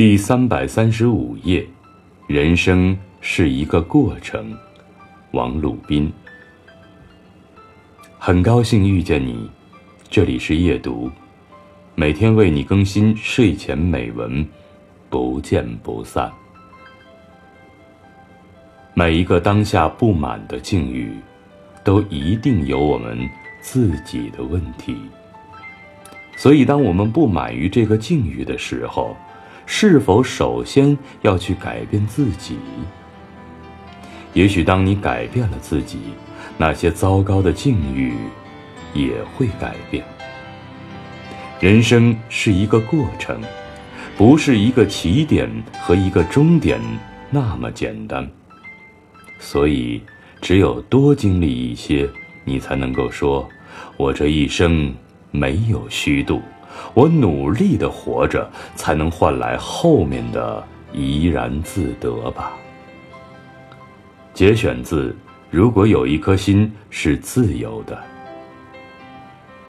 [0.00, 1.62] 第三百三十五页，
[2.26, 4.56] 人生是一个过程。
[5.32, 6.10] 王鲁宾。
[8.18, 9.50] 很高兴遇见你，
[10.08, 11.10] 这里是夜读，
[11.94, 14.42] 每天为你更新睡前美文，
[15.10, 16.32] 不见不散。
[18.94, 21.14] 每一个当下不满的境遇，
[21.84, 23.28] 都一定有我们
[23.60, 24.96] 自己的问题。
[26.38, 29.14] 所以，当我们不满于这个境遇的时候，
[29.72, 32.58] 是否首先要去改变自己？
[34.34, 36.00] 也许当你改变了自己，
[36.58, 38.16] 那些糟糕的境遇
[38.92, 40.04] 也会改变。
[41.60, 43.40] 人生是一个过程，
[44.16, 45.48] 不是一个起点
[45.80, 46.80] 和一个终点
[47.30, 48.28] 那么简单。
[49.38, 50.02] 所以，
[50.42, 52.10] 只有多经历一些，
[52.44, 53.48] 你才能够说
[53.96, 54.92] ：“我这一生
[55.30, 56.42] 没有虚度。”
[56.94, 62.52] 我努力的活着，才能换来后面的怡然自得吧。
[64.32, 65.10] 节选自
[65.50, 67.94] 《如果有一颗心是自由的》。